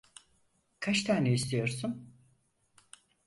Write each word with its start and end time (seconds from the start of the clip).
Kaç 0.79 1.03
tane 1.03 1.33
istiyorsun? 1.33 2.13